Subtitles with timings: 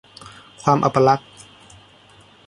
[0.63, 1.31] ความอัปลักษณ์